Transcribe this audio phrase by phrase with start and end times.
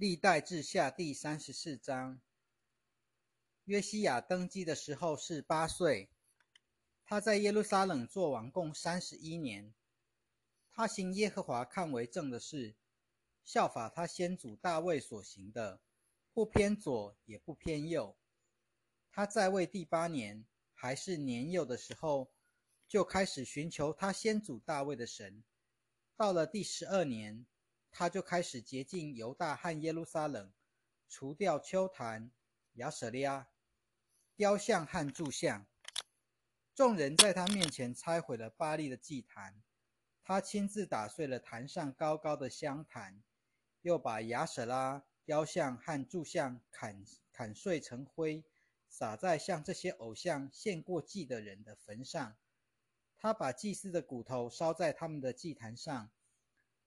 [0.00, 2.22] 历代志下第三十四章。
[3.64, 6.08] 约西亚登基的时候是八岁，
[7.04, 9.74] 他在耶路撒冷做王共三十一年。
[10.72, 12.76] 他行耶和华看为正的事，
[13.44, 15.82] 效法他先祖大卫所行的，
[16.32, 18.16] 不偏左也不偏右。
[19.10, 22.32] 他在位第八年，还是年幼的时候，
[22.88, 25.44] 就开始寻求他先祖大卫的神。
[26.16, 27.44] 到了第十二年，
[27.92, 30.52] 他就开始洁净犹大和耶路撒冷，
[31.08, 32.30] 除掉丘坛、
[32.74, 33.48] 亚舍利亚、
[34.36, 35.66] 雕像和柱像。
[36.74, 39.60] 众人在他面前拆毁了巴利的祭坛，
[40.22, 43.22] 他亲自打碎了坛上高高的香坛，
[43.82, 48.44] 又把亚舍拉雕像和柱像砍砍碎成灰，
[48.88, 52.36] 撒在向这些偶像献过祭的人的坟上。
[53.18, 56.10] 他把祭司的骨头烧在他们的祭坛上。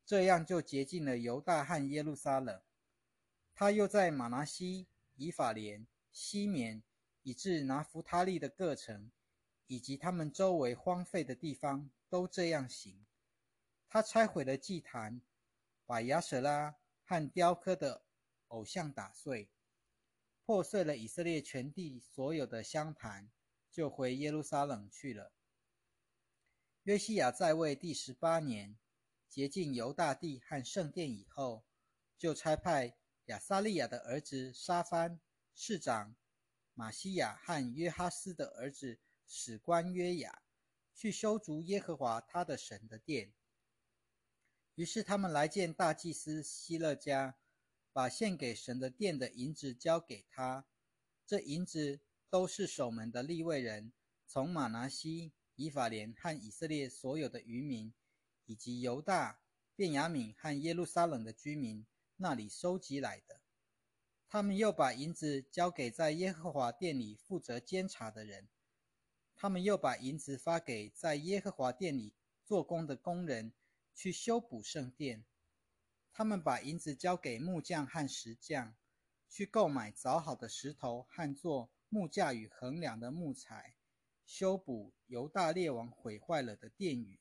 [0.05, 2.61] 这样就洁净了犹大和耶路撒冷。
[3.55, 6.83] 他又在马拿西、以法莲、西缅，
[7.21, 9.11] 以至拿弗他利的各城，
[9.67, 13.05] 以及他们周围荒废的地方，都这样行。
[13.87, 15.21] 他拆毁了祭坛，
[15.85, 18.03] 把亚舍拉和雕刻的
[18.47, 19.49] 偶像打碎，
[20.45, 23.31] 破碎了以色列全地所有的香坛，
[23.71, 25.31] 就回耶路撒冷去了。
[26.83, 28.77] 约西亚在位第十八年。
[29.33, 31.65] 洁净犹大地和圣殿以后，
[32.19, 32.95] 就差派
[33.25, 35.19] 亚撒利亚的儿子沙番、
[35.55, 36.15] 市长
[36.75, 40.43] 马西亚和约哈斯的儿子史官约雅
[40.93, 43.33] 去修筑耶和华他的神的殿。
[44.75, 47.35] 于是他们来见大祭司希勒家，
[47.91, 50.67] 把献给神的殿的银子交给他。
[51.25, 53.93] 这银子都是守门的利未人
[54.27, 57.91] 从马拿西、以法莲和以色列所有的渔民。
[58.45, 59.39] 以及犹大、
[59.75, 61.85] 便雅悯和耶路撒冷的居民
[62.17, 63.39] 那里收集来的，
[64.27, 68.47] 他们又把银子交给在耶和华殿里负责监察的人，
[69.35, 72.13] 他们又把银子发给在耶和华殿里
[72.45, 73.53] 做工的工人
[73.93, 75.25] 去修补圣殿，
[76.11, 78.75] 他们把银子交给木匠和石匠
[79.29, 83.75] 去购买凿好的石头和做木架与横梁的木材，
[84.25, 87.19] 修补犹大列王毁坏了的殿宇。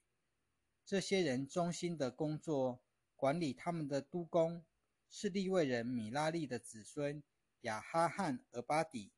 [0.92, 2.82] 这些人忠心的工作，
[3.16, 4.62] 管理他们的督工
[5.08, 7.22] 是利未人米拉利的子孙
[7.62, 9.10] 亚哈汉俄巴底，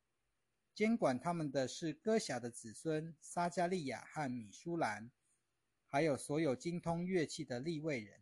[0.73, 5.11] 监管他们的是哥辖的子孙撒加利亚和米舒兰，
[5.85, 8.21] 还有所有精通乐器的利未人。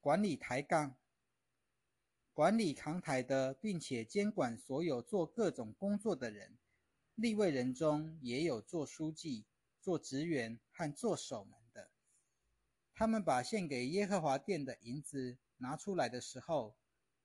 [0.00, 0.96] 管理抬杠、
[2.32, 6.56] 管理扛台的，并且监管所有做各种工作的人。
[7.16, 9.46] 利未人中也有做书记、
[9.80, 11.61] 做职员和做守门。
[13.02, 16.76] 他们把献给耶和华殿的银子拿出来的时候，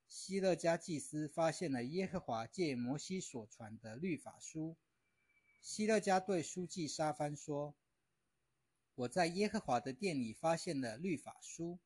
[0.08, 4.76] 希勒家祭司发现了耶和华借摩西所传的律法书。
[5.62, 7.76] 希勒家对书记沙番说
[8.96, 11.78] ：“我在耶和华的殿里发现了律法书。”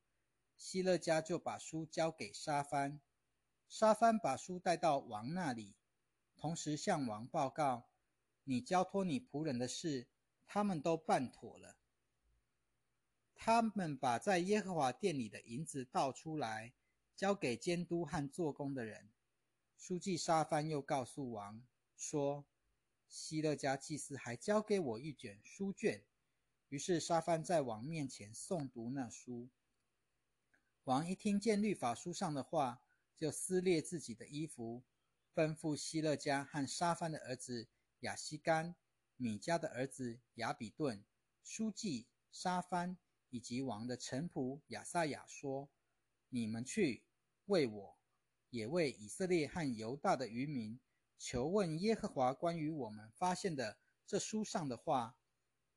[0.56, 3.02] 希勒家就把书交给沙番，
[3.68, 5.76] 沙番把书带到王那里，
[6.38, 7.90] 同时向王报告
[8.46, 10.08] ：“你交托你仆人的事，
[10.48, 11.76] 他们都办妥了。”
[13.44, 16.74] 他们把在耶和华殿里的银子倒出来，
[17.16, 19.10] 交给监督和做工的人。
[19.76, 21.66] 书记沙番又告诉王
[21.98, 22.46] 说
[23.10, 26.04] ：“希勒家祭司还交给我一卷书卷。”
[26.70, 29.50] 于是沙番在王面前诵读那书。
[30.84, 32.84] 王一听见律法书上的话，
[33.16, 34.84] 就撕裂自己的衣服，
[35.34, 37.68] 吩咐希勒家和沙番的儿子
[38.02, 38.76] 亚西干、
[39.18, 41.04] 米迦的儿子亚比顿、
[41.44, 43.00] 书记沙番。
[43.32, 45.70] 以及王的臣仆亚撒亚说
[46.30, 47.04] ：“你们去
[47.46, 47.98] 为我，
[48.50, 50.80] 也为以色列和犹大的渔民
[51.18, 55.16] 求问耶和华关于我们发现的这书上的话，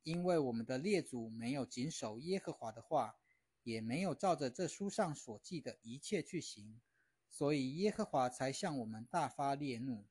[0.02, 3.16] 因为我们的列祖没有谨守耶和华的话，
[3.62, 6.80] 也没有照着这书上所记的一切去行，
[7.30, 10.04] 所以耶和华才向我们大发烈怒。”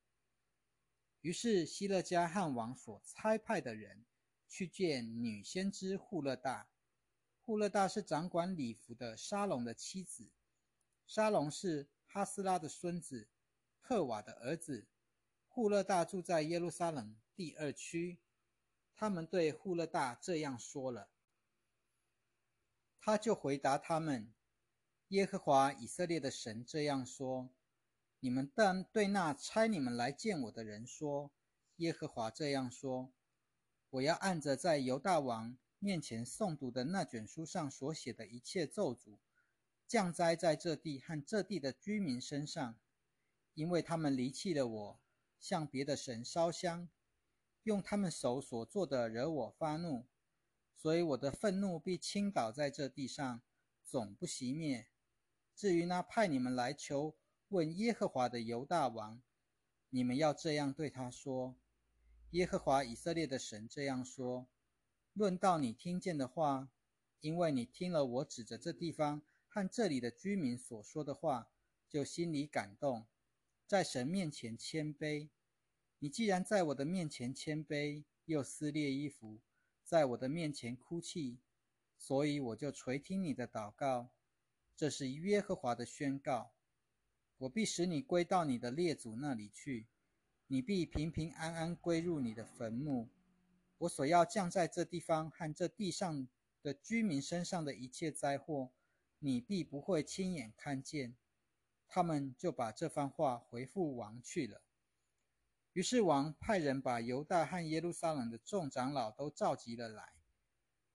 [1.20, 4.04] 于是希勒家汉王所差派的人
[4.48, 6.68] 去见女先知户勒大。
[7.46, 10.30] 户勒大是掌管礼服的沙龙的妻子，
[11.06, 13.28] 沙龙是哈斯拉的孙子，
[13.82, 14.86] 赫瓦的儿子。
[15.46, 18.18] 户勒大住在耶路撒冷第二区。
[18.94, 21.10] 他们对户勒大这样说了，
[22.98, 24.32] 他就回答他们
[25.08, 27.50] ：“耶和华以色列的神这样说：
[28.20, 31.30] 你们但对那差你们来见我的人说：
[31.76, 33.12] 耶和华这样说：
[33.90, 39.18] 我要按着在犹大王。”面前诵读的那卷书上所写的一切咒诅，
[39.86, 42.78] 降灾在这地和这地的居民身上，
[43.52, 45.00] 因为他们离弃了我，
[45.38, 46.88] 向别的神烧香，
[47.64, 50.06] 用他们手所做的惹我发怒，
[50.74, 53.42] 所以我的愤怒必倾倒在这地上，
[53.84, 54.86] 总不熄灭。
[55.54, 57.14] 至于那派你们来求
[57.48, 59.20] 问耶和华的犹大王，
[59.90, 61.54] 你们要这样对他说：
[62.30, 64.48] 耶和华以色列的神这样说：
[65.14, 66.68] 论到你听见的话，
[67.20, 69.22] 因为你听了我指着这地方。
[69.46, 71.48] 和这里的居民所说的话，
[71.88, 73.06] 就心里感动，
[73.68, 75.28] 在神面前谦卑。
[76.00, 79.38] 你既然在我的面前谦卑，又撕裂衣服，
[79.84, 81.38] 在我的面前哭泣，
[81.96, 84.10] 所以我就垂听你的祷告。
[84.74, 86.50] 这是约和华的宣告。
[87.38, 89.86] 我必使你归到你的列祖那里去，
[90.48, 93.08] 你必平平安安归入你的坟墓。
[93.84, 96.26] 我所要降在这地方和这地上
[96.62, 98.70] 的居民身上的一切灾祸。
[99.18, 101.16] 你必不会亲眼看见，
[101.88, 104.62] 他们就把这番话回复王去了。
[105.72, 110.14] 于是王派人把犹大和耶路撒冷的众长老都召集了来。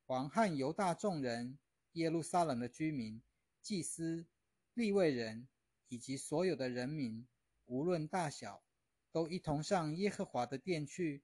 [0.06, 1.59] 王和犹大众人、
[1.94, 3.21] 耶路撒冷的居民、
[3.62, 4.25] 祭司、
[4.74, 5.47] 立位人
[5.89, 7.27] 以及所有的人民，
[7.65, 8.63] 无论大小，
[9.12, 11.24] 都一同上耶和华的殿去。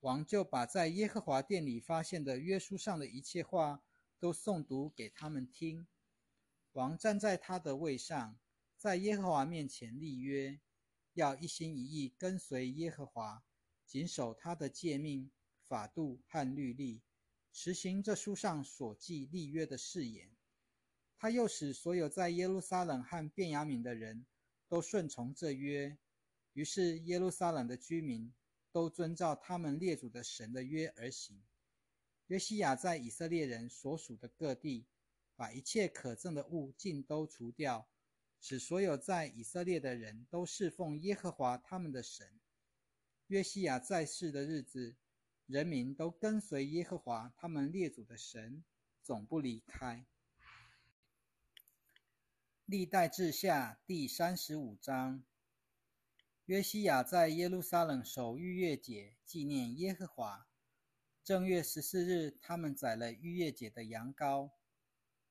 [0.00, 3.82] 王就把在耶和华殿里发现的约书上的一切话，
[4.20, 5.86] 都诵读给他们听。
[6.72, 8.38] 王站在他的位上，
[8.76, 10.60] 在耶和华面前立约，
[11.14, 13.42] 要一心一意跟随耶和华，
[13.84, 15.32] 谨守他的诫命、
[15.66, 17.02] 法度和律例，
[17.52, 20.30] 实行这书上所记立约的誓言。
[21.18, 24.24] 他又使所有在耶路撒冷和便雅悯的人
[24.68, 25.98] 都顺从这约。
[26.52, 28.32] 于是耶路撒冷的居民
[28.78, 31.42] 都遵照他们列祖的神的约而行。
[32.28, 34.86] 约西亚在以色列人所属的各地。
[35.38, 37.88] 把一切可憎的物尽都除掉，
[38.40, 42.40] 使所有在以色列的人都侍奉耶和华他们的神。
[43.28, 44.96] 约西亚在世的日子，
[45.46, 48.64] 人民都跟随耶和华他们列祖的神，
[49.00, 50.04] 总不离开。
[52.64, 55.22] 历代志下第三十五章。
[56.48, 60.46] 约西亚在耶路撒冷守逾越节，纪念耶和华。
[61.22, 64.52] 正月十四日，他们宰了逾越节的羊羔。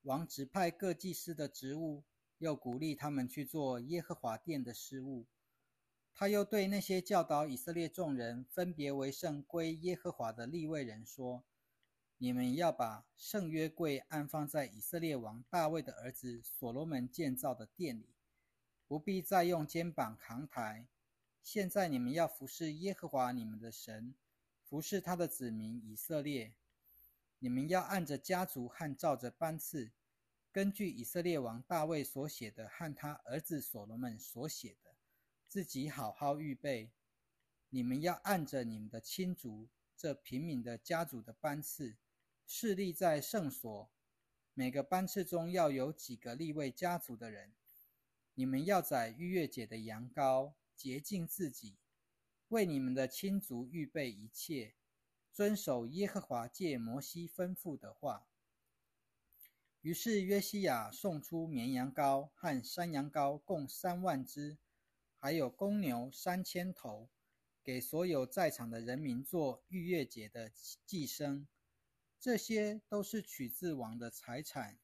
[0.03, 2.03] 王指派各祭司的职务，
[2.37, 5.25] 又鼓励他们去做耶和华殿的事务。
[6.13, 11.43] 他又对那些教导以色列众人分别为圣归耶和华的立位人说
[12.19, 18.13] ：“你们要把圣约柜安放在以色列王大卫的儿子所罗门建造的殿里，
[18.87, 20.85] 不必再用肩膀扛抬。
[21.49, 24.13] 现在你们要服侍耶和华你们的神，
[24.65, 26.51] 服侍他的子民以色列。
[27.39, 29.91] 你们要按着家族和照着班次。”
[30.51, 34.93] 根据以色列王大卫所写的和他儿子所罗门所写的，
[35.47, 36.91] 自己好好预备。
[37.69, 41.95] 你们要按着你们的亲族这平民的家族的班次，
[42.45, 43.89] 势立在圣所。
[44.53, 47.53] 每个班次中要有几个立位家族的人。
[48.33, 51.75] 你们要宰逾越节的羊羔，洁净自己，
[52.49, 54.75] 为你们的亲族预备一切，
[55.33, 58.27] 遵守耶和华借摩西吩咐的话。
[59.81, 64.57] 于是约西亚送出绵羊羔和山羊羔共三万只，
[65.17, 67.09] 还有公牛三千头，
[67.63, 70.51] 给所有在场的人民做逾越节的
[70.85, 71.47] 祭牲。
[72.19, 74.77] 这些都是取自王的财产。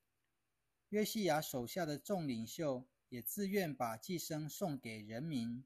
[0.89, 5.65] 约西亚手下的众领袖也自愿把祭牲送给人民。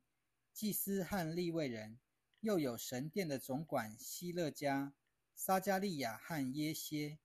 [0.57, 1.99] 祭司和立位人，
[2.39, 4.95] 又有神殿的总管希勒家、
[5.35, 7.19] 撒加利亚和耶歇。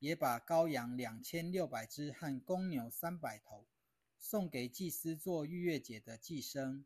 [0.00, 3.68] 也把羔羊两千六百只和公牛三百头
[4.18, 6.82] 送给祭司做逾越节的祭牲。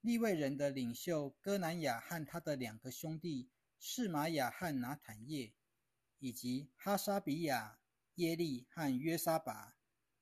[0.00, 3.48] 利未人的领袖哥南雅和他的两个兄弟
[3.78, 5.54] 士玛雅和拿坦叶，
[6.18, 7.78] 以及哈沙比亚、
[8.16, 9.76] 耶利和约沙拔，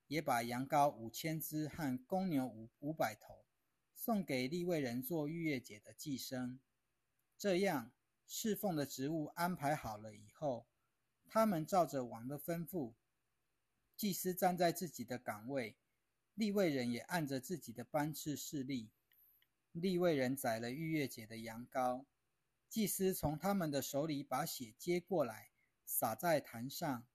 [0.05, 3.44] 也把羊羔五千只和公牛五五百头
[3.95, 6.59] 送给利未人做逾越节的祭牲。
[7.37, 7.91] 这样
[8.27, 10.67] 侍奉的职务安排好了以后。
[11.27, 12.93] 他们照着王的吩咐，
[13.97, 15.75] 祭司站在自己的岗位，
[16.35, 18.91] 立位人也按着自己的班次侍立。
[19.71, 22.05] 立位人宰了逾越节的羊羔，
[22.69, 25.49] 祭司从他们的手里把血接过来，
[25.83, 27.05] 洒在坛上。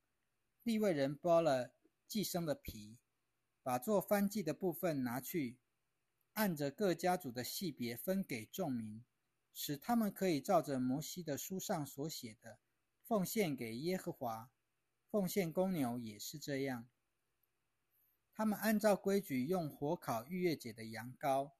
[0.64, 1.72] 立位人剥了
[2.06, 2.98] 祭牲的皮，
[3.62, 5.56] 把做翻祭的部分拿去，
[6.34, 9.04] 按着各家族的系别分给众民，
[9.52, 12.58] 使他们可以照着摩西的书上所写的。
[13.02, 14.50] 奉献给耶和华，
[15.10, 16.88] 奉献公牛也是这样。
[18.32, 21.50] 他们按照规矩用火烤逾越节的羊羔，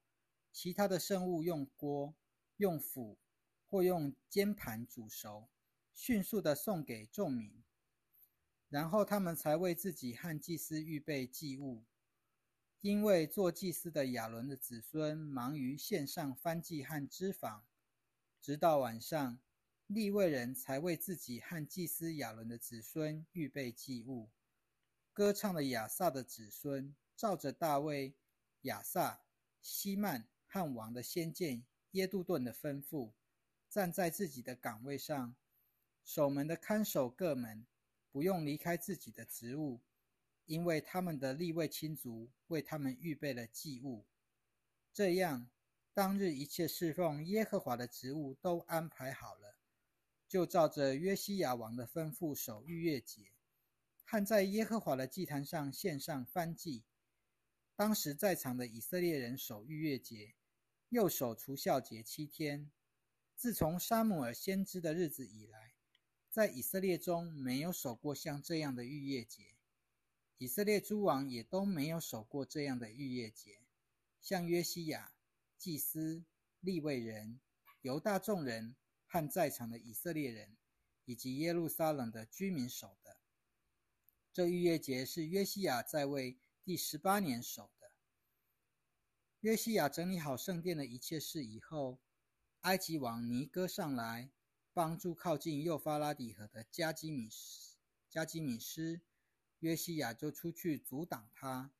[0.51, 2.15] 其他的圣物用锅、
[2.55, 3.19] 用釜
[3.67, 5.49] 或用煎盘煮熟，
[5.93, 7.61] 迅速的送给众民。
[8.69, 11.83] 然后他们才为自己和祭司预备祭物，
[12.81, 17.61] 因为做祭司的亚伦的子孙忙于献上燔祭和脂肪，
[18.41, 19.39] 直到晚上，
[19.85, 24.31] 利未人才为自己和祭司亚伦的子孙预备祭物。
[25.13, 28.15] 歌唱的亚萨的子孙，照着大卫、
[28.61, 29.21] 亚萨、
[29.61, 33.11] 希曼和王的先见耶杜顿的吩咐，
[33.69, 35.35] 站在自己的岗位上，
[36.03, 37.67] 守门的看守各门。
[38.13, 39.79] 不用离开自己的职务，
[40.51, 44.05] 因为他们的立位亲族为他们预备了祭物。
[44.91, 45.49] 这样，
[45.93, 49.55] 当日一切侍奉耶和华的职务都安排好了，
[50.27, 53.31] 就照着约西亚王的吩咐守逾越节，
[54.03, 56.83] 和在耶和华的祭坛上献上燔祭。
[57.77, 60.35] 当时在场的以色列人守逾越节，
[60.89, 62.69] 又守除孝节七天。
[63.37, 65.71] 自从沙姆尔先知的日子以来。
[66.29, 69.53] 在以色列中没有守过像这样的逾越节，
[70.41, 73.59] 以色列诸王也都没有守过这样的逾越节。
[74.19, 75.13] 像约西亚、
[75.55, 76.25] 祭司、
[76.61, 77.39] 利未人、
[77.81, 80.57] 犹大众人和在场的以色列人，
[81.05, 83.17] 以及耶路撒冷的居民守的。
[84.33, 87.91] 这逾越节是约西亚在位第十八年守的。
[89.41, 91.99] 约西亚整理好圣殿的一切事以后，
[92.61, 94.31] 埃及王尼哥上来。
[94.73, 97.75] 帮助靠近幼发拉底河的加基米斯，
[98.09, 99.01] 加基米斯
[99.61, 101.71] 约西亚就出去阻挡他。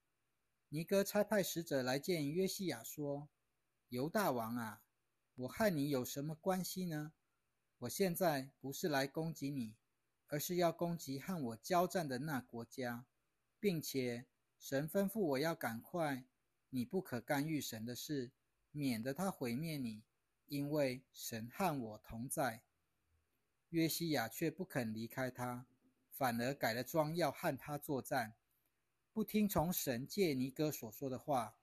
[0.69, 3.27] 尼哥差派使者来见约西亚，说
[3.89, 4.81] ：“犹大王啊，
[5.35, 7.11] 我和你有什么关系呢？
[7.79, 9.75] 我现在不是来攻击你，
[10.27, 13.05] 而是要攻击和我交战的那国家，
[13.59, 14.27] 并且
[14.59, 16.23] 神吩咐我要赶快，
[16.69, 18.31] 你不可干预神的事，
[18.71, 20.03] 免得他毁灭你，
[20.45, 22.61] 因为神和我同在。”
[23.71, 25.65] 约西亚却不肯离开他，
[26.12, 28.36] 反而改了装要和他作战，
[29.12, 31.56] 不听从神借尼哥所说的话。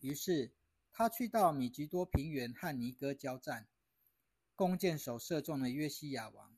[0.00, 0.52] 于是
[0.92, 3.68] 他去到米吉多平原和尼哥交战，
[4.56, 6.56] 弓箭手射中了约西亚王。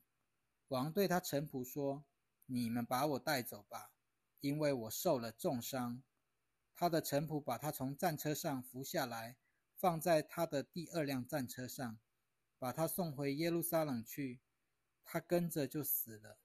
[0.69, 2.03] 王对他臣仆说
[2.47, 3.91] ：“你们把我带走吧，
[4.41, 6.01] 因为我受了重伤。”
[6.73, 9.37] 他的臣仆把他从战车上扶下来，
[9.77, 11.97] 放在他的第二辆战车上，
[12.57, 14.39] 把他送回耶路撒冷去。
[15.05, 16.39] 他跟着就死了，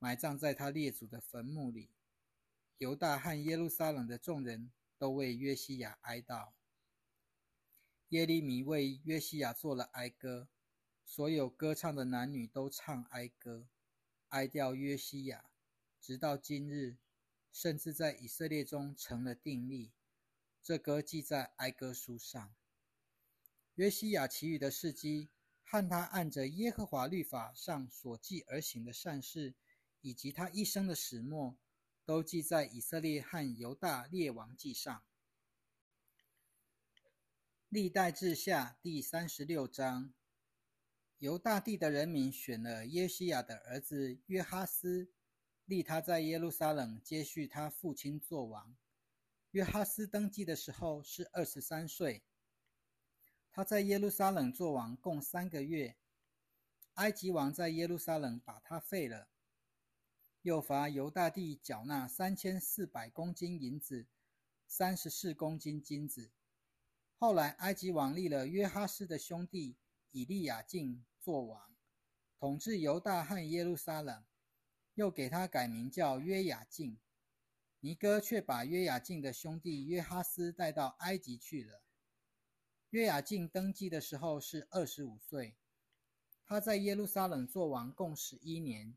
[0.00, 1.90] 埋葬在他列祖的坟墓里。
[2.78, 6.50] 犹大和耶路撒冷的众人都为约西亚哀悼。
[8.08, 10.48] 耶利米为约西亚做了哀歌，
[11.04, 13.68] 所有歌唱的男女都唱哀歌，
[14.30, 15.44] 哀悼约西亚，
[16.00, 16.96] 直到今日，
[17.52, 19.92] 甚至在以色列中成了定例。
[20.60, 22.52] 这歌记在哀歌书上。
[23.74, 25.28] 约西亚其余的事迹。
[25.72, 29.54] 和他按着耶和华律法上所记而行的善事，
[30.00, 31.56] 以及他一生的始末，
[32.04, 35.02] 都记在以色列和犹大列王记上。
[37.68, 40.12] 历代志下第三十六章，
[41.18, 45.12] 犹大地的人民选了耶西亚的儿子约哈斯，
[45.66, 48.76] 立他在耶路撒冷接续他父亲作王。
[49.52, 52.24] 约哈斯登基的时候是二十三岁。
[53.52, 55.96] 他在耶路撒冷做王共三个月，
[56.94, 59.28] 埃及王在耶路撒冷把他废了，
[60.42, 64.06] 又罚犹大帝缴纳三千四百公斤银子，
[64.66, 66.30] 三十四公斤金子。
[67.18, 69.76] 后来埃及王立了约哈斯的兄弟
[70.12, 71.74] 以利亚敬做王，
[72.38, 74.24] 统治犹大和耶路撒冷，
[74.94, 76.98] 又给他改名叫约雅敬。
[77.80, 81.82] 尼哥却把约雅敬的兄弟约哈斯带到埃及去了。
[82.88, 85.54] 约雅敬登基的时候是二十五岁，
[86.46, 88.96] 他在耶路撒冷做王共十一年，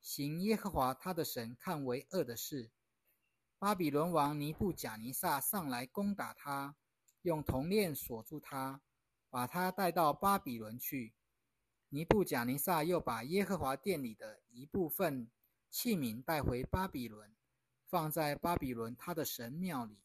[0.00, 2.70] 行耶和华他的神看为恶的事。
[3.58, 6.76] 巴比伦王尼布贾尼撒上来攻打他，
[7.22, 8.80] 用铜链锁住他，
[9.30, 11.14] 把他带到巴比伦去。
[11.88, 15.30] 尼布贾尼撒又把耶和华殿里的一部分
[15.70, 17.34] 器皿带回巴比伦，
[17.86, 19.98] 放在巴比伦他的神庙里。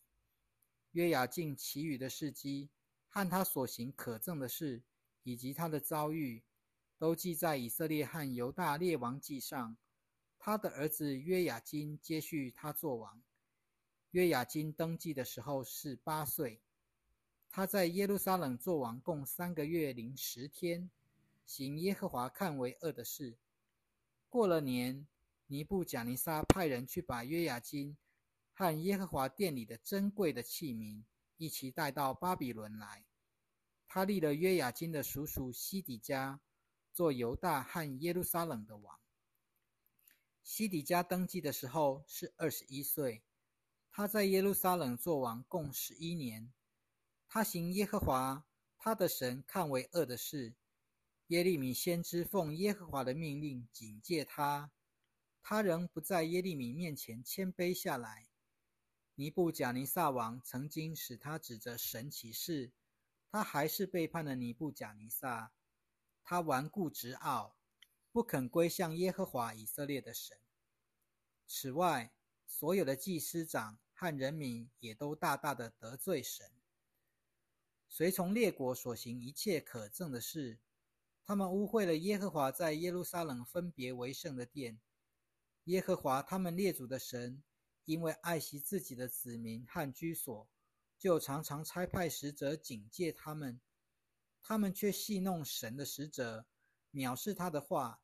[0.91, 2.69] 约雅敬其余的事迹。
[3.15, 4.81] 和他所行可憎的事，
[5.21, 6.43] 以及他的遭遇，
[7.03, 9.75] 都记在以色列和犹大列王记上。
[10.39, 13.21] 他的儿子约雅金接续他做王。
[14.11, 16.61] 约雅金登基的时候是八岁。
[17.49, 20.89] 他在耶路撒冷做王共三个月零十天，
[21.45, 23.35] 行耶和华看为恶的事。
[24.29, 25.05] 过了年，
[25.47, 27.97] 尼布贾尼撒派人去把约雅金
[28.53, 31.03] 和耶和华殿里的珍贵的器皿
[31.35, 33.03] 一起带到巴比伦来。
[33.89, 36.39] 他立了约雅金的叔叔西底家
[36.93, 38.99] 做犹大和耶路撒冷的王。
[40.43, 43.23] 西底家登基的时候是二十一岁，
[43.91, 46.53] 他在耶路撒冷做王共十一年。
[47.27, 48.45] 他行耶和华
[48.77, 50.53] 他的神看为恶的事。
[51.27, 54.71] 耶利米先知奉耶和华的命令警戒他，
[55.41, 58.27] 他仍不在耶利米面前谦卑下来。
[59.15, 62.71] 尼布贾尼撒王曾经使他指着神起誓，
[63.31, 65.53] 他还是背叛了尼布贾尼撒。
[66.23, 67.57] 他顽固执傲，
[68.11, 70.37] 不肯归向耶和华以色列的神。
[71.45, 72.13] 此外，
[72.47, 76.49] 所有的祭司长和人民也都大大的得罪神，
[77.87, 80.59] 随从列国所行一切可憎的事。
[81.25, 84.79] 他们污秽了耶和华在耶路撒冷分别为圣的殿。
[85.65, 87.41] 耶和华他们列祖的神，
[87.85, 90.47] 因为爱惜自己的子民和居所，
[90.97, 93.61] 就常常差派使者警戒他们。
[94.43, 96.45] 他们却戏弄神的使者，
[96.91, 98.01] 藐视他的话，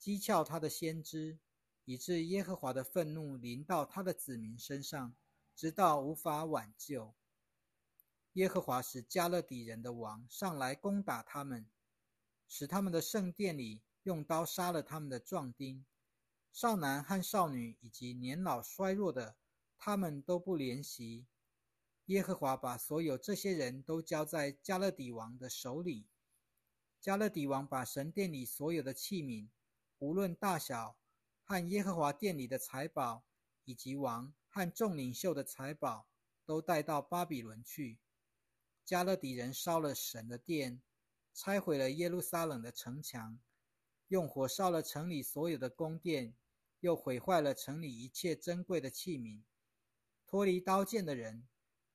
[0.00, 1.40] 讥诮他的先知，
[1.84, 5.14] 以致耶和华的愤怒临到他的子民身上，
[5.56, 7.14] 直到无法挽救。
[8.34, 11.68] 耶和华使加勒底人的王上来攻打他们。
[12.46, 15.86] 使他们的圣殿里用刀杀了他们的壮丁、
[16.52, 19.36] 少男和少女，以及年老衰弱的，
[19.78, 21.26] 他们都不怜惜。
[22.10, 26.08] 耶和华把所有这些人都交在加勒底王的手里。
[27.00, 29.48] 加勒底王把神殿里所有的器皿，
[30.00, 30.96] 无论大小，
[31.44, 33.24] 和耶和华殿里的财宝，
[33.64, 36.08] 以及王和众领袖的财宝，
[36.44, 38.00] 都带到巴比伦去。
[38.84, 40.82] 加勒底人烧了神的殿。
[41.32, 43.38] 拆毁了耶路撒冷的城墙，
[44.08, 46.34] 用火烧了城里所有的宫殿，
[46.80, 49.40] 又毁坏了城里一切珍贵的器皿。
[50.26, 51.46] 脱离刀剑的人，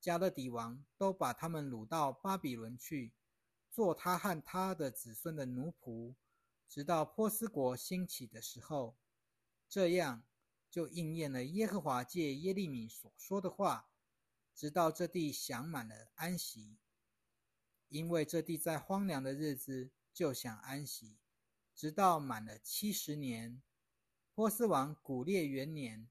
[0.06, 3.12] 加勒底王都把他们掳到巴比伦去，
[3.72, 6.14] 做他和他的子孙的奴仆，
[6.70, 8.96] 直到波斯国兴起的时候。
[9.68, 10.22] 这样
[10.70, 13.90] 就应验了耶和华借耶利米所说的话，
[14.54, 16.78] 直到这地享满了安息。
[17.90, 21.18] 因为这地在荒凉的日子就想安息，
[21.74, 23.60] 直到满了七十年，
[24.36, 26.08] 波斯王古列元年，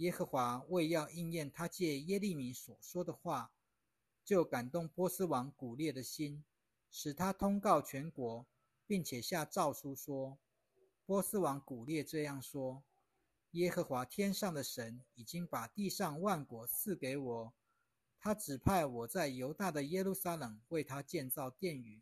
[0.00, 3.52] 耶和华为要应验他借耶利米所说的话，
[4.24, 6.42] 就感动波斯王古列的心，
[6.90, 8.46] 使他通告全国，
[8.86, 10.38] 并且下诏书说：
[11.04, 12.82] 波斯王古列这样说：
[13.50, 17.52] 耶和华天上的神已经把地上万国赐给我。
[18.18, 22.00] 他指派我在犹大的耶路撒冷为他建造殿宇，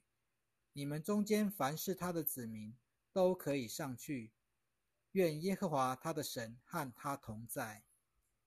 [0.72, 2.76] 你们中间凡是他的子民
[3.12, 4.30] 都可以上去。
[5.12, 7.82] 愿耶和华他的神和他同在。